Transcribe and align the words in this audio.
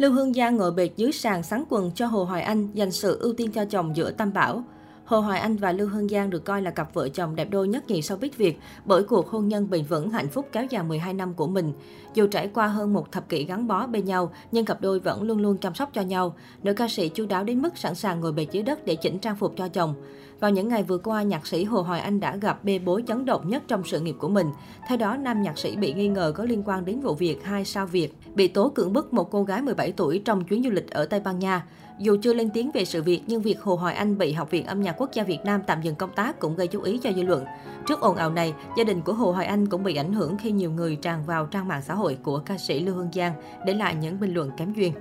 Lưu 0.00 0.12
Hương 0.12 0.34
Giang 0.34 0.56
ngồi 0.56 0.72
bệt 0.72 0.90
dưới 0.96 1.12
sàn 1.12 1.42
sắn 1.42 1.64
quần 1.68 1.90
cho 1.94 2.06
Hồ 2.06 2.24
Hoài 2.24 2.42
Anh 2.42 2.68
dành 2.74 2.90
sự 2.90 3.18
ưu 3.20 3.32
tiên 3.32 3.52
cho 3.52 3.64
chồng 3.64 3.96
giữa 3.96 4.10
Tam 4.10 4.32
Bảo. 4.32 4.64
Hồ 5.04 5.20
Hoài 5.20 5.40
Anh 5.40 5.56
và 5.56 5.72
Lưu 5.72 5.88
Hương 5.88 6.08
Giang 6.08 6.30
được 6.30 6.44
coi 6.44 6.62
là 6.62 6.70
cặp 6.70 6.94
vợ 6.94 7.08
chồng 7.08 7.36
đẹp 7.36 7.48
đôi 7.50 7.68
nhất 7.68 7.90
nhì 7.90 8.02
sau 8.02 8.16
Bích 8.16 8.36
Việt 8.36 8.58
bởi 8.84 9.02
cuộc 9.02 9.28
hôn 9.28 9.48
nhân 9.48 9.70
bền 9.70 9.84
vững 9.84 10.10
hạnh 10.10 10.28
phúc 10.28 10.48
kéo 10.52 10.64
dài 10.70 10.82
12 10.82 11.14
năm 11.14 11.34
của 11.34 11.46
mình. 11.46 11.72
Dù 12.14 12.26
trải 12.26 12.48
qua 12.54 12.66
hơn 12.66 12.92
một 12.92 13.12
thập 13.12 13.28
kỷ 13.28 13.44
gắn 13.44 13.66
bó 13.66 13.86
bên 13.86 14.04
nhau, 14.04 14.32
nhưng 14.52 14.64
cặp 14.64 14.80
đôi 14.80 15.00
vẫn 15.00 15.22
luôn 15.22 15.38
luôn 15.38 15.58
chăm 15.58 15.74
sóc 15.74 15.90
cho 15.92 16.02
nhau. 16.02 16.34
Nữ 16.62 16.74
ca 16.74 16.88
sĩ 16.88 17.08
chu 17.08 17.26
đáo 17.26 17.44
đến 17.44 17.62
mức 17.62 17.78
sẵn 17.78 17.94
sàng 17.94 18.20
ngồi 18.20 18.32
bệt 18.32 18.46
dưới 18.52 18.62
đất 18.62 18.86
để 18.86 18.96
chỉnh 18.96 19.18
trang 19.18 19.36
phục 19.36 19.56
cho 19.56 19.68
chồng. 19.68 19.94
Vào 20.40 20.50
những 20.50 20.68
ngày 20.68 20.82
vừa 20.82 20.98
qua, 20.98 21.22
nhạc 21.22 21.46
sĩ 21.46 21.64
Hồ 21.64 21.82
Hoài 21.82 22.00
Anh 22.00 22.20
đã 22.20 22.36
gặp 22.36 22.64
bê 22.64 22.78
bối 22.78 23.04
chấn 23.06 23.24
động 23.24 23.48
nhất 23.48 23.62
trong 23.68 23.82
sự 23.84 24.00
nghiệp 24.00 24.16
của 24.18 24.28
mình. 24.28 24.46
Theo 24.88 24.98
đó, 24.98 25.16
nam 25.16 25.42
nhạc 25.42 25.58
sĩ 25.58 25.76
bị 25.76 25.92
nghi 25.92 26.08
ngờ 26.08 26.32
có 26.36 26.44
liên 26.44 26.62
quan 26.66 26.84
đến 26.84 27.00
vụ 27.00 27.14
việc 27.14 27.44
hai 27.44 27.64
sao 27.64 27.86
Việt 27.86 28.14
bị 28.34 28.48
tố 28.48 28.68
cưỡng 28.68 28.92
bức 28.92 29.12
một 29.12 29.30
cô 29.30 29.44
gái 29.44 29.62
17 29.62 29.92
tuổi 29.92 30.22
trong 30.24 30.44
chuyến 30.44 30.62
du 30.62 30.70
lịch 30.70 30.90
ở 30.90 31.06
Tây 31.06 31.20
Ban 31.20 31.38
Nha. 31.38 31.64
Dù 31.98 32.16
chưa 32.22 32.34
lên 32.34 32.50
tiếng 32.54 32.70
về 32.70 32.84
sự 32.84 33.02
việc, 33.02 33.22
nhưng 33.26 33.42
việc 33.42 33.60
Hồ 33.60 33.74
Hoài 33.74 33.94
Anh 33.94 34.18
bị 34.18 34.32
Học 34.32 34.50
viện 34.50 34.66
Âm 34.66 34.82
nhạc 34.82 34.94
Quốc 34.98 35.10
gia 35.12 35.24
Việt 35.24 35.38
Nam 35.44 35.60
tạm 35.66 35.82
dừng 35.82 35.94
công 35.94 36.12
tác 36.12 36.40
cũng 36.40 36.56
gây 36.56 36.66
chú 36.66 36.82
ý 36.82 36.98
cho 37.02 37.12
dư 37.12 37.22
luận. 37.22 37.44
Trước 37.86 38.00
ồn 38.00 38.16
ào 38.16 38.30
này, 38.30 38.54
gia 38.76 38.84
đình 38.84 39.00
của 39.02 39.12
Hồ 39.12 39.32
Hoài 39.32 39.46
Anh 39.46 39.68
cũng 39.68 39.82
bị 39.82 39.94
ảnh 39.94 40.12
hưởng 40.12 40.36
khi 40.36 40.50
nhiều 40.52 40.70
người 40.70 40.96
tràn 40.96 41.26
vào 41.26 41.46
trang 41.46 41.68
mạng 41.68 41.82
xã 41.82 41.94
hội 41.94 42.18
của 42.22 42.38
ca 42.38 42.58
sĩ 42.58 42.80
Lưu 42.80 42.94
Hương 42.94 43.12
Giang 43.12 43.32
để 43.66 43.74
lại 43.74 43.94
những 43.94 44.20
bình 44.20 44.34
luận 44.34 44.50
kém 44.56 44.72
duyên. 44.72 44.92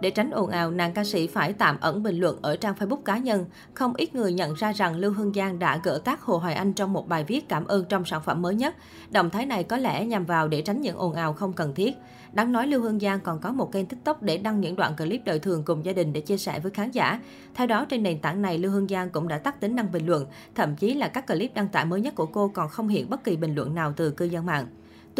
Để 0.00 0.10
tránh 0.10 0.30
ồn 0.30 0.50
ào, 0.50 0.70
nàng 0.70 0.92
ca 0.92 1.04
sĩ 1.04 1.26
phải 1.26 1.52
tạm 1.52 1.76
ẩn 1.80 2.02
bình 2.02 2.18
luận 2.18 2.38
ở 2.42 2.56
trang 2.56 2.74
Facebook 2.78 3.02
cá 3.02 3.18
nhân. 3.18 3.44
Không 3.74 3.94
ít 3.96 4.14
người 4.14 4.32
nhận 4.32 4.54
ra 4.54 4.72
rằng 4.72 4.96
Lưu 4.96 5.12
Hương 5.12 5.32
Giang 5.34 5.58
đã 5.58 5.80
gỡ 5.82 6.00
tác 6.04 6.22
Hồ 6.22 6.38
Hoài 6.38 6.54
Anh 6.54 6.72
trong 6.72 6.92
một 6.92 7.08
bài 7.08 7.24
viết 7.24 7.48
cảm 7.48 7.66
ơn 7.66 7.84
trong 7.88 8.04
sản 8.04 8.22
phẩm 8.24 8.42
mới 8.42 8.54
nhất. 8.54 8.76
Động 9.10 9.30
thái 9.30 9.46
này 9.46 9.64
có 9.64 9.76
lẽ 9.76 10.06
nhằm 10.06 10.24
vào 10.24 10.48
để 10.48 10.62
tránh 10.62 10.80
những 10.80 10.96
ồn 10.96 11.12
ào 11.12 11.32
không 11.32 11.52
cần 11.52 11.74
thiết. 11.74 11.96
Đáng 12.32 12.52
nói 12.52 12.66
Lưu 12.66 12.82
Hương 12.82 13.00
Giang 13.00 13.20
còn 13.20 13.38
có 13.38 13.52
một 13.52 13.72
kênh 13.72 13.86
TikTok 13.86 14.22
để 14.22 14.38
đăng 14.38 14.60
những 14.60 14.76
đoạn 14.76 14.96
clip 14.96 15.20
đời 15.24 15.38
thường 15.38 15.62
cùng 15.64 15.84
gia 15.84 15.92
đình 15.92 16.12
để 16.12 16.20
chia 16.20 16.36
sẻ 16.36 16.60
với 16.60 16.70
khán 16.70 16.90
giả. 16.90 17.20
Theo 17.54 17.66
đó, 17.66 17.84
trên 17.84 18.02
nền 18.02 18.18
tảng 18.18 18.42
này, 18.42 18.58
Lưu 18.58 18.72
Hương 18.72 18.88
Giang 18.88 19.10
cũng 19.10 19.28
đã 19.28 19.38
tắt 19.38 19.60
tính 19.60 19.76
năng 19.76 19.92
bình 19.92 20.06
luận, 20.06 20.26
thậm 20.54 20.76
chí 20.76 20.94
là 20.94 21.08
các 21.08 21.26
clip 21.26 21.54
đăng 21.54 21.68
tải 21.68 21.84
mới 21.84 22.00
nhất 22.00 22.14
của 22.14 22.26
cô 22.26 22.48
còn 22.48 22.68
không 22.68 22.88
hiện 22.88 23.10
bất 23.10 23.24
kỳ 23.24 23.36
bình 23.36 23.54
luận 23.54 23.74
nào 23.74 23.92
từ 23.96 24.10
cư 24.10 24.24
dân 24.24 24.46
mạng. 24.46 24.66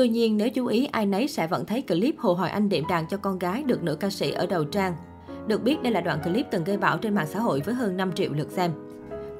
Tuy 0.00 0.08
nhiên, 0.08 0.36
nếu 0.36 0.50
chú 0.50 0.66
ý, 0.66 0.86
ai 0.86 1.06
nấy 1.06 1.28
sẽ 1.28 1.46
vẫn 1.46 1.66
thấy 1.66 1.82
clip 1.82 2.18
Hồ 2.18 2.32
Hoài 2.32 2.50
Anh 2.50 2.68
điểm 2.68 2.84
đàn 2.88 3.06
cho 3.08 3.16
con 3.16 3.38
gái 3.38 3.62
được 3.62 3.82
nữ 3.82 3.96
ca 3.96 4.10
sĩ 4.10 4.30
ở 4.30 4.46
đầu 4.46 4.64
trang. 4.64 4.96
Được 5.46 5.62
biết, 5.62 5.82
đây 5.82 5.92
là 5.92 6.00
đoạn 6.00 6.18
clip 6.24 6.46
từng 6.50 6.64
gây 6.64 6.76
bão 6.76 6.98
trên 6.98 7.14
mạng 7.14 7.26
xã 7.26 7.40
hội 7.40 7.60
với 7.60 7.74
hơn 7.74 7.96
5 7.96 8.12
triệu 8.12 8.32
lượt 8.32 8.50
xem. 8.50 8.70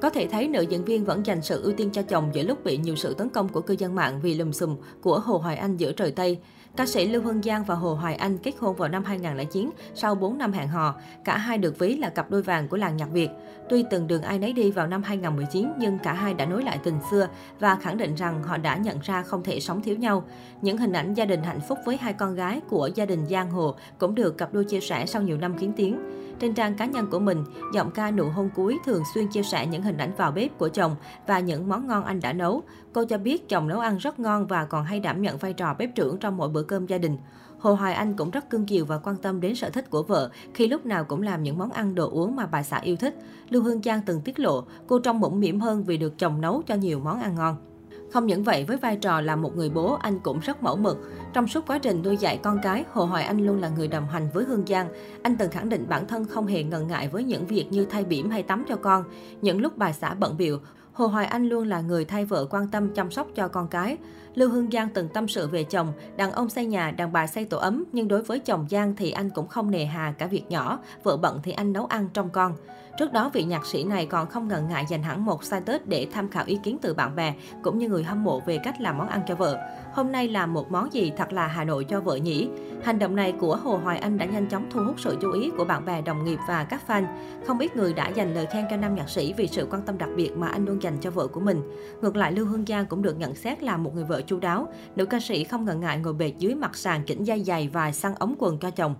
Có 0.01 0.09
thể 0.09 0.27
thấy 0.27 0.47
nữ 0.47 0.61
diễn 0.61 0.85
viên 0.85 1.05
vẫn 1.05 1.25
dành 1.25 1.41
sự 1.41 1.61
ưu 1.63 1.73
tiên 1.73 1.89
cho 1.91 2.01
chồng 2.01 2.29
giữa 2.33 2.43
lúc 2.43 2.63
bị 2.63 2.77
nhiều 2.77 2.95
sự 2.95 3.13
tấn 3.13 3.29
công 3.29 3.49
của 3.49 3.61
cư 3.61 3.75
dân 3.77 3.95
mạng 3.95 4.19
vì 4.21 4.33
lùm 4.33 4.51
xùm 4.51 4.75
của 5.01 5.19
Hồ 5.19 5.37
Hoài 5.37 5.57
Anh 5.57 5.77
giữa 5.77 5.91
trời 5.91 6.11
Tây. 6.11 6.39
Ca 6.75 6.85
sĩ 6.85 7.07
Lưu 7.07 7.21
Hương 7.21 7.41
Giang 7.41 7.63
và 7.63 7.75
Hồ 7.75 7.93
Hoài 7.93 8.15
Anh 8.15 8.37
kết 8.37 8.51
hôn 8.59 8.75
vào 8.75 8.89
năm 8.89 9.03
2009 9.03 9.69
sau 9.95 10.15
4 10.15 10.37
năm 10.37 10.51
hẹn 10.51 10.67
hò. 10.67 10.95
Cả 11.25 11.37
hai 11.37 11.57
được 11.57 11.79
ví 11.79 11.97
là 11.97 12.09
cặp 12.09 12.31
đôi 12.31 12.41
vàng 12.41 12.67
của 12.67 12.77
làng 12.77 12.97
nhạc 12.97 13.11
Việt. 13.11 13.29
Tuy 13.69 13.85
từng 13.89 14.07
đường 14.07 14.21
ai 14.21 14.39
nấy 14.39 14.53
đi 14.53 14.71
vào 14.71 14.87
năm 14.87 15.03
2019 15.03 15.71
nhưng 15.79 15.97
cả 15.99 16.13
hai 16.13 16.33
đã 16.33 16.45
nối 16.45 16.63
lại 16.63 16.79
tình 16.83 16.97
xưa 17.11 17.27
và 17.59 17.75
khẳng 17.75 17.97
định 17.97 18.15
rằng 18.15 18.43
họ 18.43 18.57
đã 18.57 18.77
nhận 18.77 18.99
ra 19.03 19.23
không 19.23 19.43
thể 19.43 19.59
sống 19.59 19.81
thiếu 19.81 19.95
nhau. 19.95 20.23
Những 20.61 20.77
hình 20.77 20.93
ảnh 20.93 21.13
gia 21.13 21.25
đình 21.25 21.43
hạnh 21.43 21.61
phúc 21.67 21.77
với 21.85 21.97
hai 21.97 22.13
con 22.13 22.35
gái 22.35 22.61
của 22.69 22.89
gia 22.95 23.05
đình 23.05 23.25
Giang 23.29 23.51
Hồ 23.51 23.75
cũng 23.97 24.15
được 24.15 24.37
cặp 24.37 24.53
đôi 24.53 24.65
chia 24.65 24.79
sẻ 24.79 25.05
sau 25.05 25.21
nhiều 25.21 25.37
năm 25.37 25.57
kiến 25.57 25.73
tiếng. 25.75 25.99
Trên 26.39 26.53
trang 26.53 26.75
cá 26.75 26.85
nhân 26.85 27.07
của 27.11 27.19
mình, 27.19 27.43
giọng 27.73 27.91
ca 27.91 28.11
nụ 28.11 28.29
hôn 28.29 28.49
cuối 28.55 28.77
thường 28.85 29.03
xuyên 29.13 29.27
chia 29.27 29.43
sẻ 29.43 29.67
những 29.67 29.81
hình 29.81 29.90
ảnh 29.97 30.11
vào 30.17 30.31
bếp 30.31 30.57
của 30.57 30.69
chồng 30.69 30.95
và 31.27 31.39
những 31.39 31.69
món 31.69 31.87
ngon 31.87 32.05
anh 32.05 32.19
đã 32.19 32.33
nấu. 32.33 32.63
Cô 32.93 33.05
cho 33.05 33.17
biết 33.17 33.49
chồng 33.49 33.67
nấu 33.67 33.79
ăn 33.79 33.97
rất 33.97 34.19
ngon 34.19 34.47
và 34.47 34.65
còn 34.65 34.85
hay 34.85 34.99
đảm 34.99 35.21
nhận 35.21 35.37
vai 35.37 35.53
trò 35.53 35.75
bếp 35.79 35.95
trưởng 35.95 36.17
trong 36.17 36.37
mỗi 36.37 36.49
bữa 36.49 36.63
cơm 36.63 36.85
gia 36.85 36.97
đình. 36.97 37.17
Hồ 37.59 37.73
Hoài 37.73 37.93
Anh 37.93 38.13
cũng 38.13 38.31
rất 38.31 38.49
cưng 38.49 38.65
chiều 38.65 38.85
và 38.85 38.97
quan 38.97 39.17
tâm 39.17 39.41
đến 39.41 39.55
sở 39.55 39.69
thích 39.69 39.89
của 39.89 40.03
vợ, 40.03 40.29
khi 40.53 40.67
lúc 40.67 40.85
nào 40.85 41.03
cũng 41.03 41.21
làm 41.21 41.43
những 41.43 41.57
món 41.57 41.71
ăn 41.71 41.95
đồ 41.95 42.09
uống 42.09 42.35
mà 42.35 42.45
bà 42.45 42.63
xã 42.63 42.79
yêu 42.79 42.95
thích. 42.95 43.15
Lưu 43.49 43.63
Hương 43.63 43.81
Giang 43.81 44.01
từng 44.05 44.21
tiết 44.21 44.39
lộ, 44.39 44.63
cô 44.87 44.99
trông 44.99 45.19
bụng 45.19 45.39
mỉm 45.39 45.59
hơn 45.59 45.83
vì 45.83 45.97
được 45.97 46.17
chồng 46.17 46.41
nấu 46.41 46.61
cho 46.67 46.75
nhiều 46.75 46.99
món 46.99 47.19
ăn 47.19 47.35
ngon. 47.35 47.70
Không 48.13 48.27
những 48.27 48.43
vậy, 48.43 48.63
với 48.63 48.77
vai 48.77 48.95
trò 48.95 49.21
là 49.21 49.35
một 49.35 49.55
người 49.55 49.69
bố, 49.69 49.93
anh 50.01 50.19
cũng 50.19 50.39
rất 50.39 50.63
mẫu 50.63 50.75
mực. 50.75 50.97
Trong 51.33 51.47
suốt 51.47 51.67
quá 51.67 51.77
trình 51.77 52.01
nuôi 52.01 52.17
dạy 52.17 52.39
con 52.43 52.59
cái, 52.63 52.83
Hồ 52.91 53.05
Hoài 53.05 53.23
Anh 53.23 53.45
luôn 53.45 53.61
là 53.61 53.69
người 53.69 53.87
đồng 53.87 54.07
hành 54.07 54.29
với 54.33 54.43
Hương 54.43 54.65
Giang. 54.67 54.87
Anh 55.23 55.35
từng 55.37 55.51
khẳng 55.51 55.69
định 55.69 55.85
bản 55.89 56.07
thân 56.07 56.25
không 56.25 56.47
hề 56.47 56.63
ngần 56.63 56.87
ngại 56.87 57.07
với 57.07 57.23
những 57.23 57.45
việc 57.45 57.67
như 57.71 57.85
thay 57.85 58.03
bỉm 58.03 58.29
hay 58.29 58.43
tắm 58.43 58.65
cho 58.69 58.75
con. 58.75 59.03
Những 59.41 59.61
lúc 59.61 59.77
bà 59.77 59.91
xã 59.91 60.13
bận 60.13 60.37
biểu, 60.37 60.59
Hồ 60.93 61.07
Hoài 61.07 61.25
Anh 61.25 61.49
luôn 61.49 61.67
là 61.67 61.81
người 61.81 62.05
thay 62.05 62.25
vợ 62.25 62.45
quan 62.49 62.67
tâm 62.67 62.93
chăm 62.93 63.11
sóc 63.11 63.27
cho 63.35 63.47
con 63.47 63.67
cái. 63.67 63.97
Lưu 64.35 64.49
Hương 64.49 64.71
Giang 64.71 64.89
từng 64.93 65.09
tâm 65.13 65.27
sự 65.27 65.47
về 65.47 65.63
chồng, 65.63 65.93
đàn 66.17 66.31
ông 66.31 66.49
xây 66.49 66.65
nhà, 66.65 66.91
đàn 66.91 67.11
bà 67.11 67.27
xây 67.27 67.45
tổ 67.45 67.57
ấm, 67.57 67.83
nhưng 67.91 68.07
đối 68.07 68.21
với 68.21 68.39
chồng 68.39 68.67
Giang 68.69 68.95
thì 68.95 69.11
anh 69.11 69.29
cũng 69.29 69.47
không 69.47 69.71
nề 69.71 69.85
hà 69.85 70.13
cả 70.17 70.27
việc 70.27 70.43
nhỏ, 70.49 70.79
vợ 71.03 71.17
bận 71.17 71.39
thì 71.43 71.51
anh 71.51 71.73
nấu 71.73 71.85
ăn 71.85 72.09
trong 72.13 72.29
con. 72.29 72.53
Trước 73.01 73.13
đó, 73.13 73.29
vị 73.33 73.43
nhạc 73.43 73.65
sĩ 73.65 73.83
này 73.83 74.05
còn 74.05 74.27
không 74.27 74.47
ngần 74.47 74.67
ngại 74.67 74.85
dành 74.89 75.03
hẳn 75.03 75.25
một 75.25 75.43
style 75.43 75.61
Tết 75.65 75.87
để 75.87 76.07
tham 76.11 76.29
khảo 76.29 76.43
ý 76.45 76.59
kiến 76.63 76.77
từ 76.81 76.93
bạn 76.93 77.15
bè, 77.15 77.33
cũng 77.63 77.77
như 77.77 77.89
người 77.89 78.03
hâm 78.03 78.23
mộ 78.23 78.39
về 78.39 78.57
cách 78.63 78.81
làm 78.81 78.97
món 78.97 79.07
ăn 79.07 79.21
cho 79.27 79.35
vợ. 79.35 79.59
Hôm 79.93 80.11
nay 80.11 80.27
làm 80.27 80.53
một 80.53 80.71
món 80.71 80.93
gì 80.93 81.11
thật 81.17 81.33
là 81.33 81.47
Hà 81.47 81.63
Nội 81.63 81.83
cho 81.83 82.01
vợ 82.01 82.15
nhỉ? 82.15 82.49
Hành 82.83 82.99
động 82.99 83.15
này 83.15 83.31
của 83.31 83.55
Hồ 83.55 83.79
Hoài 83.83 83.97
Anh 83.97 84.17
đã 84.17 84.25
nhanh 84.25 84.49
chóng 84.49 84.69
thu 84.71 84.83
hút 84.83 84.99
sự 84.99 85.17
chú 85.21 85.31
ý 85.31 85.51
của 85.57 85.65
bạn 85.65 85.85
bè, 85.85 86.01
đồng 86.01 86.25
nghiệp 86.25 86.39
và 86.47 86.63
các 86.63 86.81
fan. 86.87 87.05
Không 87.47 87.59
ít 87.59 87.75
người 87.75 87.93
đã 87.93 88.07
dành 88.07 88.33
lời 88.33 88.45
khen 88.45 88.65
cho 88.69 88.77
nam 88.77 88.95
nhạc 88.95 89.09
sĩ 89.09 89.33
vì 89.37 89.47
sự 89.47 89.67
quan 89.71 89.81
tâm 89.81 89.97
đặc 89.97 90.09
biệt 90.15 90.31
mà 90.37 90.47
anh 90.47 90.65
luôn 90.65 90.81
dành 90.81 90.97
cho 91.01 91.11
vợ 91.11 91.27
của 91.27 91.39
mình. 91.39 91.61
Ngược 92.01 92.15
lại, 92.15 92.31
Lưu 92.31 92.45
Hương 92.45 92.65
Giang 92.65 92.85
cũng 92.85 93.01
được 93.01 93.17
nhận 93.17 93.35
xét 93.35 93.63
là 93.63 93.77
một 93.77 93.95
người 93.95 94.03
vợ 94.03 94.21
chu 94.21 94.39
đáo. 94.39 94.67
Nữ 94.95 95.05
ca 95.05 95.19
sĩ 95.19 95.43
không 95.43 95.65
ngần 95.65 95.79
ngại 95.79 95.97
ngồi 95.97 96.13
bệt 96.13 96.33
dưới 96.37 96.55
mặt 96.55 96.75
sàn 96.75 97.03
chỉnh 97.05 97.23
dây 97.23 97.43
dày 97.43 97.69
và 97.73 97.91
săn 97.91 98.13
ống 98.19 98.35
quần 98.39 98.57
cho 98.57 98.69
chồng. 98.71 98.95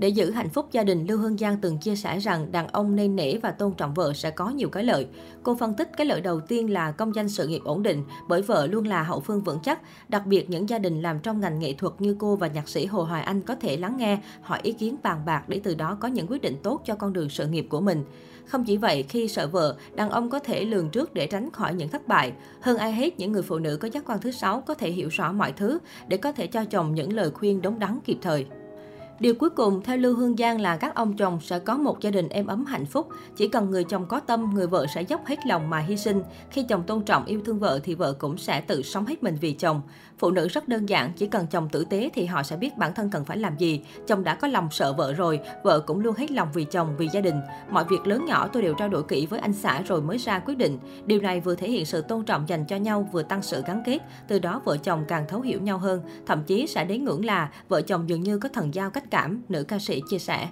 Để 0.00 0.08
giữ 0.08 0.30
hạnh 0.30 0.48
phúc 0.48 0.68
gia 0.72 0.82
đình, 0.82 1.06
Lưu 1.06 1.18
Hương 1.18 1.38
Giang 1.38 1.58
từng 1.60 1.78
chia 1.78 1.96
sẻ 1.96 2.18
rằng 2.18 2.52
đàn 2.52 2.68
ông 2.68 2.96
nên 2.96 3.16
nể 3.16 3.36
và 3.36 3.50
tôn 3.50 3.72
trọng 3.74 3.94
vợ 3.94 4.12
sẽ 4.14 4.30
có 4.30 4.50
nhiều 4.50 4.68
cái 4.68 4.84
lợi. 4.84 5.06
Cô 5.42 5.54
phân 5.54 5.74
tích 5.74 5.90
cái 5.96 6.06
lợi 6.06 6.20
đầu 6.20 6.40
tiên 6.40 6.72
là 6.72 6.90
công 6.90 7.14
danh 7.14 7.28
sự 7.28 7.46
nghiệp 7.46 7.60
ổn 7.64 7.82
định, 7.82 8.04
bởi 8.28 8.42
vợ 8.42 8.66
luôn 8.66 8.86
là 8.86 9.02
hậu 9.02 9.20
phương 9.20 9.40
vững 9.40 9.58
chắc. 9.62 9.80
Đặc 10.08 10.26
biệt 10.26 10.50
những 10.50 10.68
gia 10.68 10.78
đình 10.78 11.02
làm 11.02 11.18
trong 11.18 11.40
ngành 11.40 11.58
nghệ 11.58 11.72
thuật 11.72 11.92
như 11.98 12.16
cô 12.18 12.36
và 12.36 12.46
nhạc 12.46 12.68
sĩ 12.68 12.86
Hồ 12.86 13.02
Hoài 13.02 13.22
Anh 13.22 13.42
có 13.42 13.54
thể 13.54 13.76
lắng 13.76 13.96
nghe, 13.96 14.18
hỏi 14.42 14.60
ý 14.62 14.72
kiến 14.72 14.96
bàn 15.02 15.22
bạc 15.26 15.48
để 15.48 15.60
từ 15.64 15.74
đó 15.74 15.96
có 16.00 16.08
những 16.08 16.26
quyết 16.26 16.42
định 16.42 16.56
tốt 16.62 16.82
cho 16.84 16.94
con 16.94 17.12
đường 17.12 17.28
sự 17.28 17.46
nghiệp 17.46 17.66
của 17.70 17.80
mình. 17.80 18.04
Không 18.46 18.64
chỉ 18.64 18.76
vậy, 18.76 19.02
khi 19.02 19.28
sợ 19.28 19.46
vợ, 19.46 19.76
đàn 19.94 20.10
ông 20.10 20.30
có 20.30 20.38
thể 20.38 20.64
lường 20.64 20.90
trước 20.90 21.14
để 21.14 21.26
tránh 21.26 21.50
khỏi 21.50 21.74
những 21.74 21.88
thất 21.88 22.08
bại. 22.08 22.32
Hơn 22.60 22.76
ai 22.78 22.92
hết, 22.92 23.18
những 23.18 23.32
người 23.32 23.42
phụ 23.42 23.58
nữ 23.58 23.76
có 23.76 23.88
giác 23.88 24.04
quan 24.06 24.20
thứ 24.20 24.30
sáu 24.30 24.60
có 24.60 24.74
thể 24.74 24.90
hiểu 24.90 25.08
rõ 25.08 25.32
mọi 25.32 25.52
thứ 25.52 25.78
để 26.08 26.16
có 26.16 26.32
thể 26.32 26.46
cho 26.46 26.64
chồng 26.64 26.94
những 26.94 27.12
lời 27.12 27.30
khuyên 27.30 27.62
đúng 27.62 27.78
đắn 27.78 27.98
kịp 28.04 28.18
thời. 28.22 28.46
Điều 29.20 29.34
cuối 29.34 29.50
cùng, 29.50 29.82
theo 29.82 29.96
Lưu 29.96 30.14
Hương 30.14 30.36
Giang 30.36 30.60
là 30.60 30.76
các 30.76 30.94
ông 30.94 31.16
chồng 31.16 31.40
sẽ 31.40 31.58
có 31.58 31.76
một 31.76 32.00
gia 32.00 32.10
đình 32.10 32.28
êm 32.28 32.46
ấm 32.46 32.64
hạnh 32.64 32.86
phúc. 32.86 33.08
Chỉ 33.36 33.48
cần 33.48 33.70
người 33.70 33.84
chồng 33.84 34.06
có 34.08 34.20
tâm, 34.20 34.54
người 34.54 34.66
vợ 34.66 34.86
sẽ 34.94 35.02
dốc 35.02 35.26
hết 35.26 35.46
lòng 35.46 35.70
mà 35.70 35.78
hy 35.78 35.96
sinh. 35.96 36.22
Khi 36.50 36.62
chồng 36.62 36.82
tôn 36.82 37.02
trọng 37.02 37.24
yêu 37.24 37.40
thương 37.44 37.58
vợ 37.58 37.80
thì 37.84 37.94
vợ 37.94 38.12
cũng 38.12 38.38
sẽ 38.38 38.60
tự 38.60 38.82
sống 38.82 39.06
hết 39.06 39.22
mình 39.22 39.36
vì 39.40 39.52
chồng. 39.52 39.82
Phụ 40.18 40.30
nữ 40.30 40.48
rất 40.48 40.68
đơn 40.68 40.88
giản, 40.88 41.12
chỉ 41.16 41.26
cần 41.26 41.46
chồng 41.50 41.68
tử 41.68 41.84
tế 41.84 42.10
thì 42.14 42.24
họ 42.26 42.42
sẽ 42.42 42.56
biết 42.56 42.76
bản 42.76 42.94
thân 42.94 43.10
cần 43.10 43.24
phải 43.24 43.36
làm 43.36 43.56
gì. 43.56 43.84
Chồng 44.06 44.24
đã 44.24 44.34
có 44.34 44.48
lòng 44.48 44.68
sợ 44.70 44.92
vợ 44.92 45.12
rồi, 45.12 45.40
vợ 45.64 45.80
cũng 45.80 46.00
luôn 46.00 46.14
hết 46.16 46.30
lòng 46.30 46.48
vì 46.54 46.64
chồng, 46.64 46.94
vì 46.98 47.08
gia 47.12 47.20
đình. 47.20 47.40
Mọi 47.70 47.84
việc 47.84 48.06
lớn 48.06 48.24
nhỏ 48.24 48.48
tôi 48.52 48.62
đều 48.62 48.74
trao 48.74 48.88
đổi 48.88 49.02
kỹ 49.02 49.26
với 49.26 49.40
anh 49.40 49.52
xã 49.52 49.82
rồi 49.82 50.02
mới 50.02 50.18
ra 50.18 50.38
quyết 50.38 50.58
định. 50.58 50.78
Điều 51.06 51.20
này 51.20 51.40
vừa 51.40 51.54
thể 51.54 51.70
hiện 51.70 51.86
sự 51.86 52.02
tôn 52.02 52.24
trọng 52.24 52.48
dành 52.48 52.64
cho 52.64 52.76
nhau, 52.76 53.08
vừa 53.12 53.22
tăng 53.22 53.42
sự 53.42 53.62
gắn 53.66 53.82
kết. 53.86 53.98
Từ 54.28 54.38
đó 54.38 54.60
vợ 54.64 54.76
chồng 54.76 55.04
càng 55.08 55.24
thấu 55.28 55.40
hiểu 55.40 55.60
nhau 55.60 55.78
hơn, 55.78 56.02
thậm 56.26 56.42
chí 56.44 56.66
sẽ 56.66 56.84
đến 56.84 57.04
ngưỡng 57.04 57.24
là 57.24 57.50
vợ 57.68 57.82
chồng 57.82 58.08
dường 58.08 58.22
như 58.22 58.38
có 58.38 58.48
thần 58.48 58.74
giao 58.74 58.90
cách 58.90 59.09
cảm, 59.10 59.42
nữ 59.48 59.64
ca 59.68 59.78
sĩ 59.78 60.02
chia 60.08 60.18
sẻ. 60.18 60.48